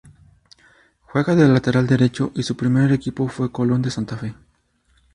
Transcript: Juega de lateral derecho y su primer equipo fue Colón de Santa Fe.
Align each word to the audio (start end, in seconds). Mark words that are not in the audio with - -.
Juega 1.03 1.35
de 1.35 1.47
lateral 1.47 1.85
derecho 1.85 2.31
y 2.33 2.41
su 2.41 2.57
primer 2.57 2.91
equipo 2.91 3.27
fue 3.27 3.51
Colón 3.51 3.83
de 3.83 3.91
Santa 3.91 4.17
Fe. 4.17 4.33